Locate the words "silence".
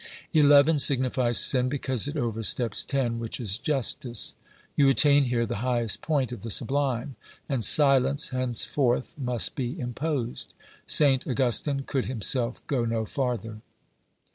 7.63-8.29